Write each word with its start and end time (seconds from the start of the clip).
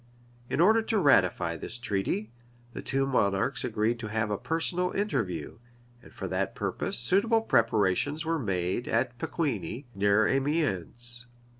[]In 0.49 0.59
order 0.59 0.81
to 0.81 0.97
ratify 0.97 1.57
this 1.57 1.77
treaty, 1.77 2.31
the 2.73 2.81
two 2.81 3.05
monarchs 3.05 3.63
agreed 3.63 3.99
to 3.99 4.07
have 4.07 4.31
a 4.31 4.37
personal 4.39 4.89
interview; 4.93 5.59
and 6.01 6.11
for 6.11 6.27
that 6.27 6.55
purpose 6.55 6.97
suitable 6.97 7.41
preparations 7.41 8.25
were 8.25 8.39
made 8.39 8.87
at 8.87 9.15
Pecquigni, 9.19 9.85
near 9.93 10.27
Amiens. 10.27 11.27